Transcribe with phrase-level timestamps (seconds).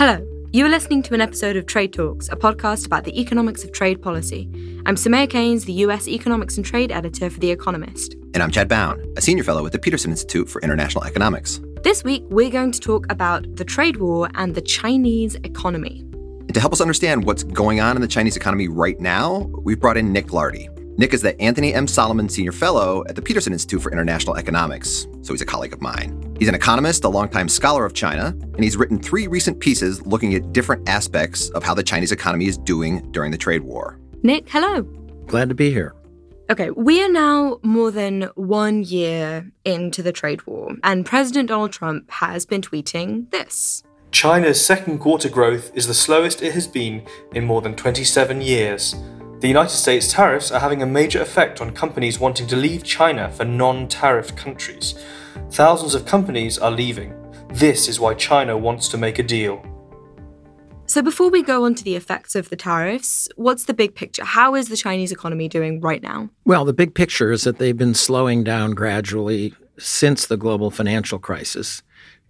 [0.00, 3.64] Hello, you are listening to an episode of Trade Talks, a podcast about the economics
[3.64, 4.48] of trade policy.
[4.86, 8.14] I'm Soumaya Keynes, the US Economics and Trade Editor for The Economist.
[8.32, 11.60] And I'm Chad Bown, a senior fellow at the Peterson Institute for International Economics.
[11.84, 16.00] This week, we're going to talk about the trade war and the Chinese economy.
[16.00, 19.78] And to help us understand what's going on in the Chinese economy right now, we've
[19.78, 20.70] brought in Nick Lardy.
[20.96, 21.86] Nick is the Anthony M.
[21.86, 25.80] Solomon Senior Fellow at the Peterson Institute for International Economics, so he's a colleague of
[25.80, 26.36] mine.
[26.38, 30.34] He's an economist, a longtime scholar of China, and he's written three recent pieces looking
[30.34, 33.98] at different aspects of how the Chinese economy is doing during the trade war.
[34.22, 34.82] Nick, hello.
[35.26, 35.94] Glad to be here.
[36.50, 41.72] Okay, we are now more than one year into the trade war, and President Donald
[41.72, 43.84] Trump has been tweeting this.
[44.10, 48.96] China's second quarter growth is the slowest it has been in more than 27 years.
[49.40, 53.30] The United States tariffs are having a major effect on companies wanting to leave China
[53.30, 55.02] for non tariffed countries.
[55.50, 57.14] Thousands of companies are leaving.
[57.54, 59.64] This is why China wants to make a deal.
[60.84, 64.26] So, before we go on to the effects of the tariffs, what's the big picture?
[64.26, 66.28] How is the Chinese economy doing right now?
[66.44, 71.18] Well, the big picture is that they've been slowing down gradually since the global financial
[71.18, 71.82] crisis.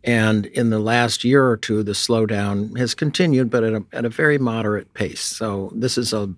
[0.05, 4.05] And in the last year or two, the slowdown has continued, but at a, at
[4.05, 5.23] a very moderate pace.
[5.23, 6.33] So, this is a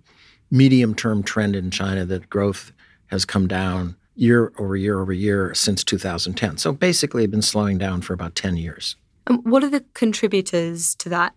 [0.53, 2.72] medium term trend in China that growth
[3.06, 6.58] has come down year over year over year since 2010.
[6.58, 8.95] So basically, it's been slowing down for about 10 years.
[9.27, 11.34] And what are the contributors to that?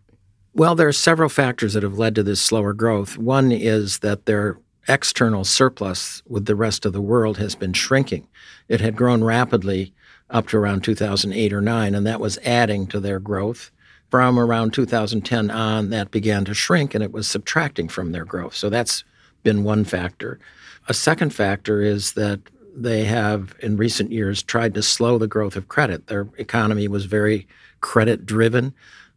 [0.53, 3.17] Well, there are several factors that have led to this slower growth.
[3.17, 8.27] One is that their external surplus with the rest of the world has been shrinking.
[8.67, 9.93] It had grown rapidly
[10.29, 13.71] up to around 2008 or 9, and that was adding to their growth
[14.15, 18.55] from around 2010 on, that began to shrink and it was subtracting from their growth.
[18.55, 19.03] So that's
[19.43, 20.39] been one factor.
[20.87, 22.39] A second factor is that
[22.73, 26.07] they have, in recent years, tried to slow the growth of credit.
[26.07, 27.45] Their economy was very
[27.81, 28.73] credit driven,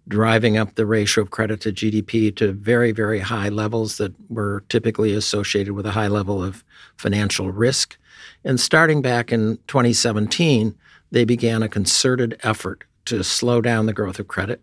[0.08, 4.64] driving up the ratio of credit to GDP to very, very high levels that were
[4.68, 6.64] typically associated with a high level of
[6.96, 7.96] financial risk.
[8.42, 10.74] And starting back in 2017,
[11.12, 14.62] they began a concerted effort to slow down the growth of credit.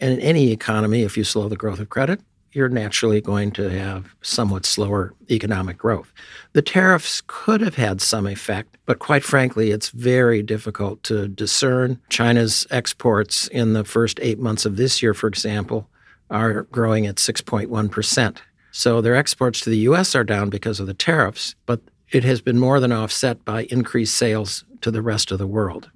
[0.00, 2.20] And in any economy, if you slow the growth of credit,
[2.52, 6.10] you're naturally going to have somewhat slower economic growth.
[6.54, 12.00] The tariffs could have had some effect, but quite frankly, it's very difficult to discern.
[12.08, 15.88] China's exports in the first eight months of this year, for example,
[16.30, 18.38] are growing at 6.1%.
[18.72, 20.14] So their exports to the U.S.
[20.14, 21.80] are down because of the tariffs, but
[22.10, 25.90] it has been more than offset by increased sales to the rest of the world.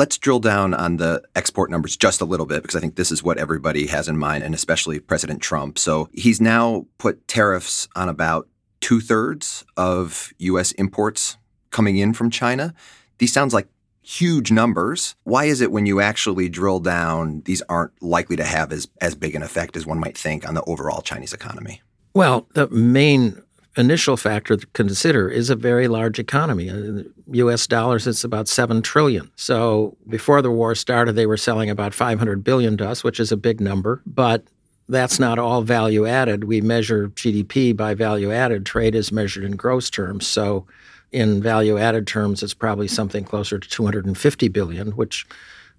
[0.00, 3.12] Let's drill down on the export numbers just a little bit because I think this
[3.12, 5.78] is what everybody has in mind, and especially President Trump.
[5.78, 8.48] So he's now put tariffs on about
[8.80, 10.72] two thirds of U.S.
[10.72, 11.36] imports
[11.68, 12.72] coming in from China.
[13.18, 13.68] These sounds like
[14.00, 15.16] huge numbers.
[15.24, 19.14] Why is it when you actually drill down, these aren't likely to have as, as
[19.14, 21.82] big an effect as one might think on the overall Chinese economy?
[22.14, 23.42] Well, the main
[23.76, 26.68] initial factor to consider is a very large economy.
[26.68, 27.66] Uh, in U.S.
[27.66, 29.30] dollars, it's about seven trillion.
[29.36, 33.30] So before the war started, they were selling about 500 billion to us, which is
[33.32, 34.02] a big number.
[34.06, 34.44] But
[34.88, 36.44] that's not all value added.
[36.44, 38.66] We measure GDP by value added.
[38.66, 40.26] Trade is measured in gross terms.
[40.26, 40.66] So
[41.12, 45.26] in value added terms, it's probably something closer to 250 billion, which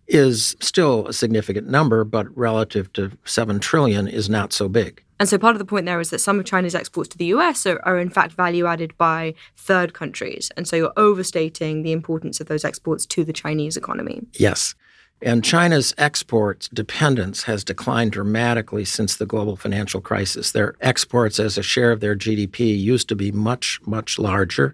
[0.07, 5.03] is still a significant number, but relative to 7 trillion is not so big.
[5.21, 7.25] And so part of the point there is that some of China's exports to the
[7.25, 10.51] US are, are, in fact value added by third countries.
[10.57, 14.23] And so you're overstating the importance of those exports to the Chinese economy.
[14.33, 14.73] Yes.
[15.21, 20.53] And China's export dependence has declined dramatically since the global financial crisis.
[20.53, 24.73] Their exports as a share of their GDP used to be much, much larger.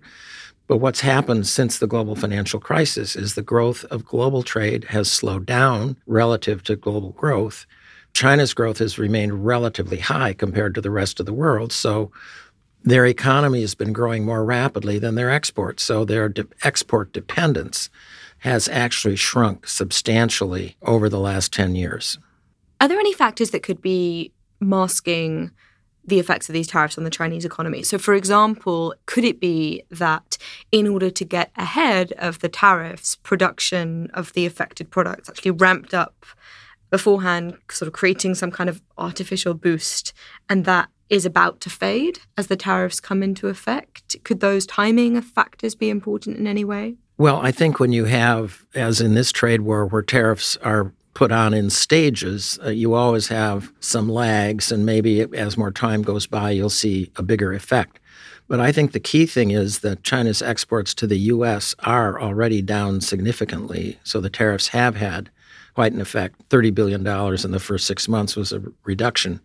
[0.68, 5.12] But what's happened since the global financial crisis is the growth of global trade has
[5.12, 7.66] slowed down relative to global growth.
[8.18, 11.72] China's growth has remained relatively high compared to the rest of the world.
[11.72, 12.12] So
[12.84, 15.84] their economy has been growing more rapidly than their exports.
[15.84, 17.92] So their de- export dependence
[18.40, 22.18] has actually shrunk substantially over the last 10 years.
[22.82, 25.52] Are there any factors that could be masking
[26.08, 27.84] the effects of these tariffs on the Chinese economy.
[27.84, 30.38] So, for example, could it be that
[30.72, 35.94] in order to get ahead of the tariffs, production of the affected products actually ramped
[35.94, 36.26] up
[36.90, 40.14] beforehand, sort of creating some kind of artificial boost,
[40.50, 44.16] and that is about to fade as the tariffs come into effect?
[44.24, 46.96] Could those timing factors be important in any way?
[47.18, 51.32] Well, I think when you have, as in this trade war, where tariffs are put
[51.32, 56.28] on in stages, uh, you always have some lags, and maybe as more time goes
[56.28, 58.00] by, you'll see a bigger effect.
[58.48, 61.76] But I think the key thing is that China's exports to the U.S.
[61.80, 65.32] are already down significantly, so the tariffs have had
[65.78, 66.50] quite an effect.
[66.50, 69.40] $30 billion in the first six months was a reduction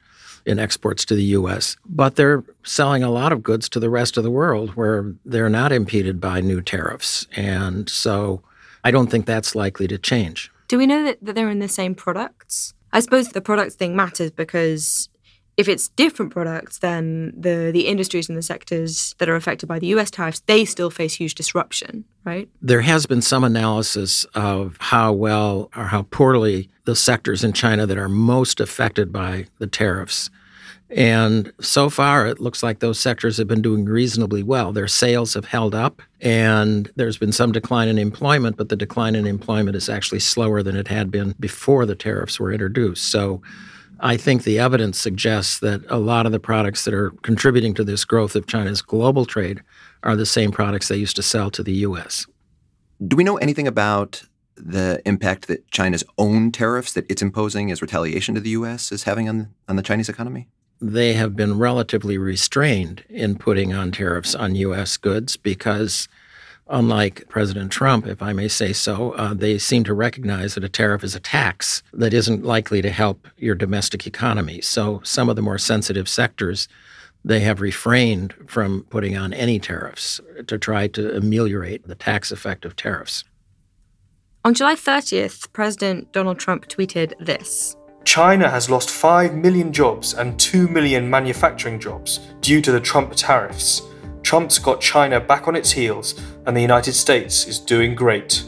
[0.47, 1.77] in exports to the U.S.
[1.85, 5.51] But they're selling a lot of goods to the rest of the world where they're
[5.51, 7.27] not impeded by new tariffs.
[7.37, 8.41] And so
[8.83, 10.51] I don't think that's likely to change.
[10.69, 12.73] Do we know that, that they're in the same products?
[12.95, 15.11] I suppose the products thing matters because
[15.63, 19.79] if it's different products, then the the industries and the sectors that are affected by
[19.79, 20.11] the U.S.
[20.11, 22.49] tariffs they still face huge disruption, right?
[22.61, 27.87] There has been some analysis of how well or how poorly the sectors in China
[27.87, 30.31] that are most affected by the tariffs.
[30.95, 34.73] And so far, it looks like those sectors have been doing reasonably well.
[34.73, 39.15] Their sales have held up, and there's been some decline in employment, but the decline
[39.15, 43.05] in employment is actually slower than it had been before the tariffs were introduced.
[43.09, 43.41] So
[44.03, 47.85] I think the evidence suggests that a lot of the products that are contributing to
[47.85, 49.63] this growth of China's global trade
[50.03, 52.27] are the same products they used to sell to the U.S.
[53.07, 54.25] Do we know anything about
[54.57, 58.91] the impact that China's own tariffs that it's imposing as retaliation to the U.S.
[58.91, 60.49] is having on, on the Chinese economy?
[60.81, 64.97] They have been relatively restrained in putting on tariffs on U.S.
[64.97, 66.09] goods because–
[66.73, 70.69] unlike President Trump, if I may say so, uh, they seem to recognize that a
[70.69, 74.61] tariff is a tax that isn't likely to help your domestic economy.
[74.63, 76.69] So some of the more sensitive sectors,
[77.25, 82.65] they have refrained from putting on any tariffs to try to ameliorate the tax effect
[82.65, 83.25] of tariffs.
[84.45, 87.77] On July 30th, President Donald Trump tweeted this.
[88.05, 93.13] China has lost 5 million jobs and 2 million manufacturing jobs due to the Trump
[93.15, 93.83] tariffs.
[94.33, 98.43] Trump's got China back on its heels, and the United States is doing great.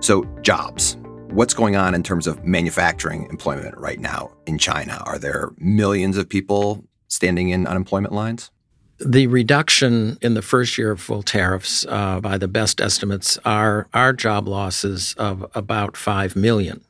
[0.00, 0.98] So, jobs.
[1.28, 5.02] What's going on in terms of manufacturing employment right now in China?
[5.06, 8.50] Are there millions of people standing in unemployment lines?
[8.98, 13.88] The reduction in the first year of full tariffs, uh, by the best estimates, are,
[13.94, 16.82] are job losses of about 5 million.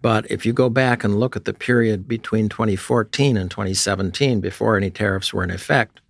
[0.00, 4.76] But if you go back and look at the period between 2014 and 2017, before
[4.76, 6.01] any tariffs were in effect,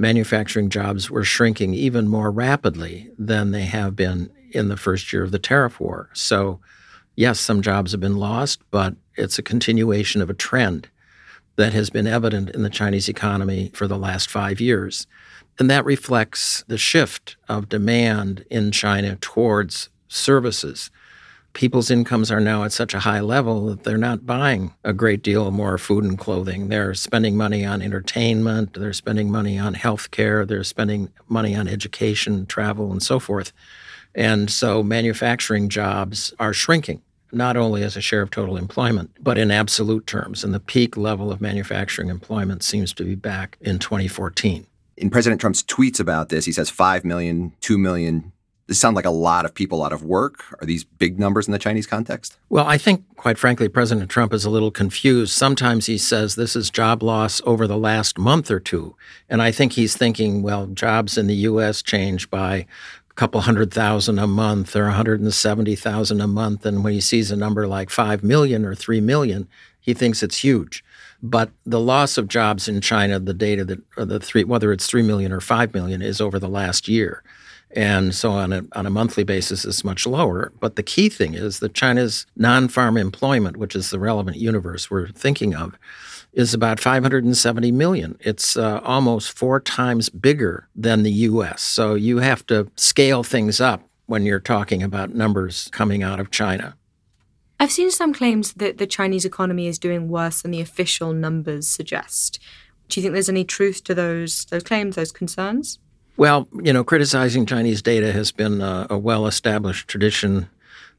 [0.00, 5.22] manufacturing jobs were shrinking even more rapidly than they have been in the first year
[5.22, 6.08] of the tariff war.
[6.14, 6.58] So,
[7.14, 10.88] yes, some jobs have been lost, but it's a continuation of a trend
[11.56, 15.06] that has been evident in the Chinese economy for the last five years.
[15.58, 20.90] And that reflects the shift of demand in China towards services
[21.52, 25.22] people's incomes are now at such a high level that they're not buying a great
[25.22, 26.68] deal more food and clothing.
[26.68, 31.68] They're spending money on entertainment, they're spending money on health care, they're spending money on
[31.68, 33.52] education, travel, and so forth.
[34.14, 37.02] And so manufacturing jobs are shrinking,
[37.32, 40.42] not only as a share of total employment, but in absolute terms.
[40.42, 44.66] And the peak level of manufacturing employment seems to be back in 2014.
[44.96, 48.32] In President Trump's tweets about this, he says 5 million, 2 million
[48.70, 50.44] this sound like a lot of people out of work.
[50.60, 52.38] Are these big numbers in the Chinese context?
[52.50, 55.32] Well, I think, quite frankly, President Trump is a little confused.
[55.32, 58.94] Sometimes he says this is job loss over the last month or two.
[59.28, 61.82] And I think he's thinking, well, jobs in the U.S.
[61.82, 62.58] change by
[63.10, 66.64] a couple hundred thousand a month or 170,000 a month.
[66.64, 69.48] And when he sees a number like 5 million or 3 million,
[69.80, 70.84] he thinks it's huge.
[71.20, 75.02] But the loss of jobs in China, the data that the three, whether it's 3
[75.02, 77.24] million or 5 million, is over the last year.
[77.72, 80.52] And so on a, on a monthly basis, it's much lower.
[80.58, 84.90] But the key thing is that China's non farm employment, which is the relevant universe
[84.90, 85.78] we're thinking of,
[86.32, 88.16] is about 570 million.
[88.20, 91.62] It's uh, almost four times bigger than the US.
[91.62, 96.30] So you have to scale things up when you're talking about numbers coming out of
[96.30, 96.76] China.
[97.60, 101.68] I've seen some claims that the Chinese economy is doing worse than the official numbers
[101.68, 102.40] suggest.
[102.88, 105.78] Do you think there's any truth to those those claims, those concerns?
[106.20, 110.50] Well, you know, criticizing Chinese data has been a, a well established tradition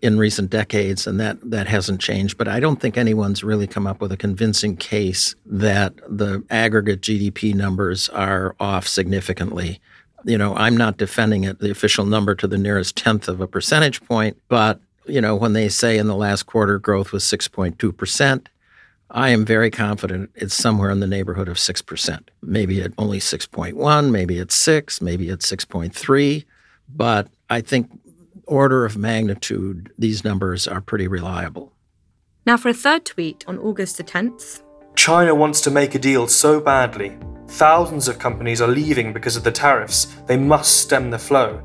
[0.01, 2.39] in recent decades, and that, that hasn't changed.
[2.39, 7.01] But I don't think anyone's really come up with a convincing case that the aggregate
[7.01, 9.79] GDP numbers are off significantly.
[10.25, 13.47] You know, I'm not defending it, the official number to the nearest tenth of a
[13.47, 18.47] percentage point, but, you know, when they say in the last quarter growth was 6.2%,
[19.13, 22.29] I am very confident it's somewhere in the neighborhood of 6%.
[22.41, 26.45] Maybe at only 6.1, maybe it's 6, maybe it's 6.3,
[26.87, 27.91] but I think
[28.47, 31.73] order of magnitude these numbers are pretty reliable.
[32.45, 34.63] Now for a third tweet on August the 10th.
[34.95, 37.17] China wants to make a deal so badly.
[37.49, 40.05] Thousands of companies are leaving because of the tariffs.
[40.25, 41.61] They must stem the flow.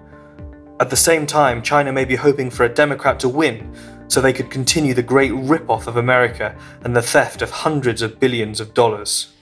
[0.80, 3.74] At the same time, China may be hoping for a Democrat to win,
[4.08, 8.20] so they could continue the great rip-off of America and the theft of hundreds of
[8.20, 9.32] billions of dollars.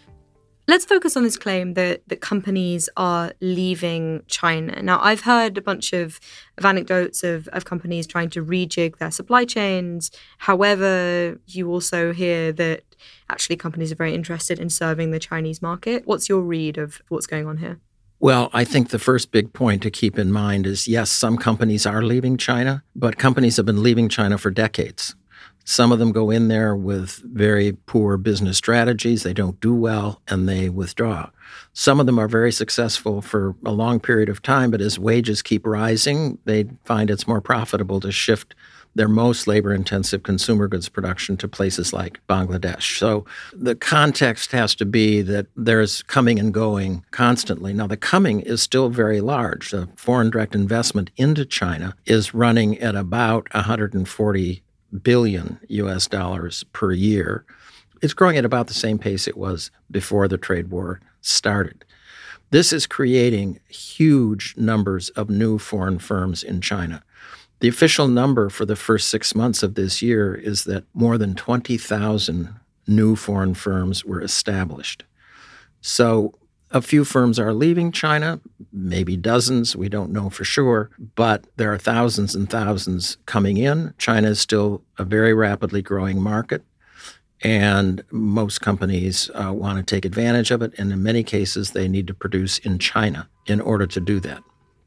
[0.66, 4.80] Let's focus on this claim that, that companies are leaving China.
[4.82, 6.18] Now, I've heard a bunch of,
[6.56, 10.10] of anecdotes of, of companies trying to rejig their supply chains.
[10.38, 12.82] However, you also hear that
[13.28, 16.06] actually companies are very interested in serving the Chinese market.
[16.06, 17.78] What's your read of what's going on here?
[18.20, 21.84] Well, I think the first big point to keep in mind is yes, some companies
[21.84, 25.14] are leaving China, but companies have been leaving China for decades.
[25.64, 29.22] Some of them go in there with very poor business strategies.
[29.22, 31.30] They don't do well and they withdraw.
[31.72, 35.40] Some of them are very successful for a long period of time, but as wages
[35.40, 38.54] keep rising, they find it's more profitable to shift
[38.94, 42.98] their most labor intensive consumer goods production to places like Bangladesh.
[42.98, 47.72] So the context has to be that there's coming and going constantly.
[47.72, 49.70] Now, the coming is still very large.
[49.70, 54.62] The foreign direct investment into China is running at about 140
[55.02, 57.44] billion US dollars per year.
[58.00, 61.84] It's growing at about the same pace it was before the trade war started.
[62.50, 67.02] This is creating huge numbers of new foreign firms in China.
[67.64, 71.34] The official number for the first six months of this year is that more than
[71.34, 72.54] 20,000
[72.86, 75.02] new foreign firms were established.
[75.80, 76.34] So
[76.72, 78.38] a few firms are leaving China,
[78.70, 83.94] maybe dozens, we don't know for sure, but there are thousands and thousands coming in.
[83.96, 86.62] China is still a very rapidly growing market,
[87.40, 90.74] and most companies uh, want to take advantage of it.
[90.76, 94.42] And in many cases, they need to produce in China in order to do that.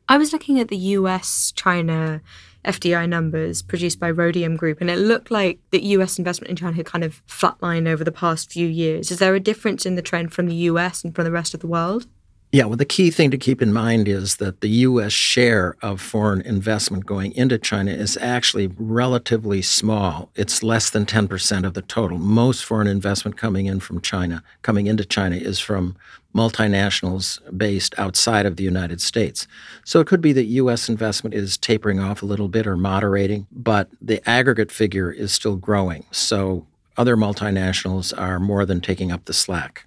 [0.10, 2.22] I was looking at the US China
[2.64, 6.76] FDI numbers produced by Rhodium Group, and it looked like the US investment in China
[6.76, 9.12] had kind of flatlined over the past few years.
[9.12, 11.60] Is there a difference in the trend from the US and from the rest of
[11.60, 12.08] the world?
[12.50, 15.12] Yeah, well, the key thing to keep in mind is that the U.S.
[15.12, 20.30] share of foreign investment going into China is actually relatively small.
[20.34, 22.18] It's less than 10% of the total.
[22.18, 25.98] Most foreign investment coming in from China, coming into China, is from
[26.34, 29.46] multinationals based outside of the United States.
[29.84, 30.88] So it could be that U.S.
[30.88, 35.58] investment is tapering off a little bit or moderating, but the aggregate figure is still
[35.58, 36.06] growing.
[36.12, 39.84] So other multinationals are more than taking up the slack.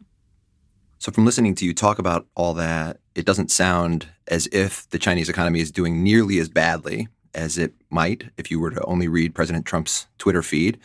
[1.00, 4.98] So, from listening to you talk about all that, it doesn't sound as if the
[4.98, 9.08] Chinese economy is doing nearly as badly as it might if you were to only
[9.08, 10.78] read President Trump's Twitter feed.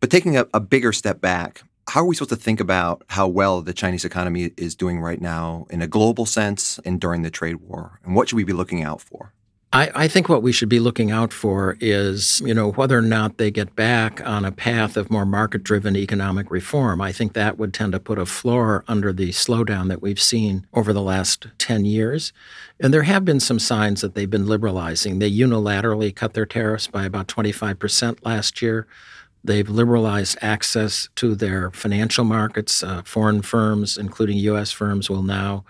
[0.00, 3.26] But taking a, a bigger step back, how are we supposed to think about how
[3.26, 7.30] well the Chinese economy is doing right now in a global sense and during the
[7.30, 7.98] trade war?
[8.04, 9.32] And what should we be looking out for?
[9.76, 13.02] I, I, think what we should be looking out for is, you know, whether or
[13.02, 17.02] not they get back on a path of more market-driven economic reform.
[17.02, 20.66] I think that would tend to put a floor under the slowdown that we've seen
[20.72, 22.32] over the last 10 years.
[22.80, 25.18] And there have been some signs that they've been liberalizing.
[25.18, 28.86] They unilaterally cut their tariffs by about 25% last year.
[29.44, 32.82] They've liberalized access to their financial markets.
[32.82, 34.72] Uh, foreign firms, including U.S.
[34.72, 35.66] firms, will now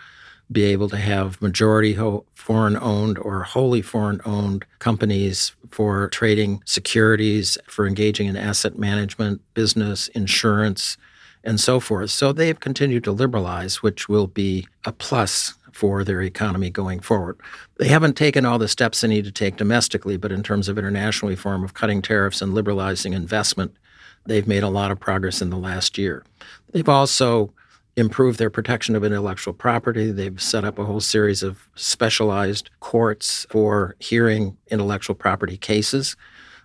[0.50, 6.62] be able to have majority ho- foreign owned or wholly foreign owned companies for trading
[6.64, 10.96] securities, for engaging in asset management, business, insurance,
[11.42, 12.10] and so forth.
[12.10, 17.00] So they have continued to liberalize, which will be a plus for their economy going
[17.00, 17.38] forward.
[17.78, 20.78] They haven't taken all the steps they need to take domestically, but in terms of
[20.78, 23.76] international reform of cutting tariffs and liberalizing investment,
[24.24, 26.24] they've made a lot of progress in the last year.
[26.72, 27.52] They've also
[27.96, 30.10] improve their protection of intellectual property.
[30.10, 36.14] They've set up a whole series of specialized courts for hearing intellectual property cases.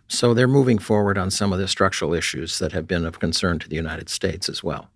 [0.10, 3.60] So they're moving forward on some of the structural issues that have been of concern
[3.60, 4.90] to the United States as well.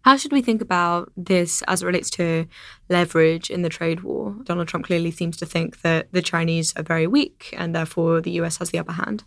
[0.00, 2.46] How should we think about this as it relates to
[2.88, 4.36] leverage in the trade war?
[4.44, 8.30] Donald Trump clearly seems to think that the Chinese are very weak and therefore the
[8.42, 9.24] US has the upper hand.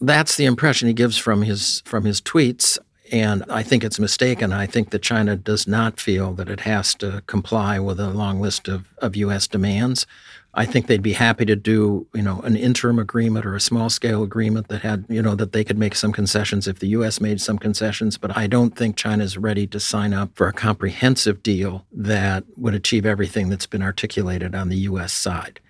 [0.00, 2.78] That's the impression he gives from his from his tweets.
[3.10, 4.52] And I think it's mistaken.
[4.52, 8.40] I think that China does not feel that it has to comply with a long
[8.40, 9.46] list of, of U.S.
[9.46, 10.06] demands.
[10.54, 13.90] I think they'd be happy to do, you know, an interim agreement or a small
[13.90, 17.20] scale agreement that had, you know, that they could make some concessions if the U.S.
[17.20, 18.18] made some concessions.
[18.18, 22.74] But I don't think China's ready to sign up for a comprehensive deal that would
[22.74, 25.12] achieve everything that's been articulated on the U.S.
[25.12, 25.60] side.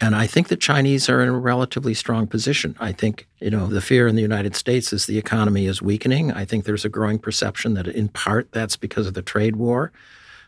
[0.00, 2.74] And I think the Chinese are in a relatively strong position.
[2.80, 6.32] I think, you know, the fear in the United States is the economy is weakening.
[6.32, 9.92] I think there's a growing perception that in part that's because of the trade war.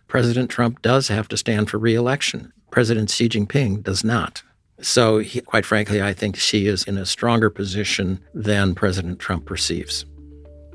[0.08, 2.52] President Trump does have to stand for reelection.
[2.70, 4.42] President Xi Jinping does not.
[4.80, 9.44] So, he, quite frankly, I think Xi is in a stronger position than President Trump
[9.44, 10.06] perceives.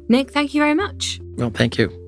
[0.08, 1.20] Nick, thank you very much.
[1.36, 2.07] Well, thank you.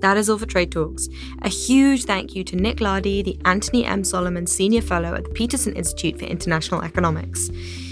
[0.00, 1.08] That is all for Trade Talks.
[1.42, 4.02] A huge thank you to Nick Lardy, the Anthony M.
[4.04, 7.50] Solomon Senior Fellow at the Peterson Institute for International Economics.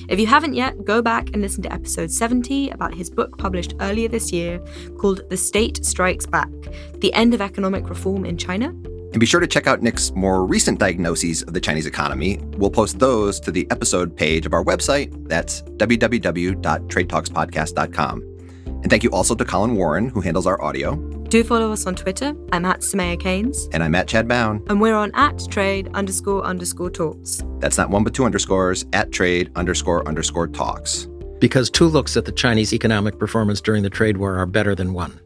[0.09, 3.75] If you haven't yet, go back and listen to episode 70 about his book published
[3.81, 4.59] earlier this year
[4.99, 6.49] called The State Strikes Back
[6.95, 8.69] The End of Economic Reform in China.
[8.69, 12.39] And be sure to check out Nick's more recent diagnoses of the Chinese economy.
[12.57, 15.13] We'll post those to the episode page of our website.
[15.29, 18.38] That's www.tradetalkspodcast.com.
[18.83, 20.97] And thank you also to Colin Warren, who handles our audio.
[21.29, 22.35] Do follow us on Twitter.
[22.53, 23.69] I'm at Soumaya Keynes.
[23.73, 24.65] And I'm at Chad Bown.
[24.69, 27.43] And we're on at trade underscore underscore talks.
[27.59, 31.09] That's not one but two underscores at trade underscore underscore talks.
[31.39, 34.93] Because two looks at the Chinese economic performance during the trade war are better than
[34.93, 35.21] one.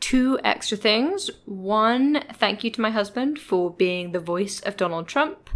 [0.00, 1.30] Two extra things.
[1.44, 5.50] One, thank you to my husband for being the voice of Donald Trump.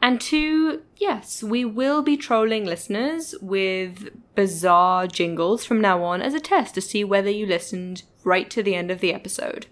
[0.00, 6.34] And two, yes, we will be trolling listeners with bizarre jingles from now on as
[6.34, 9.66] a test to see whether you listened right to the end of the episode.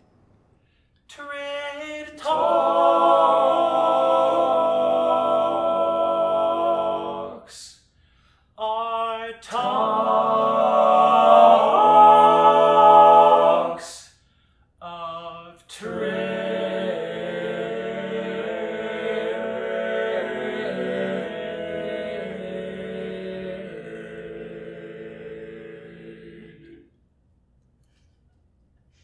[1.09, 2.86] Trade Talk.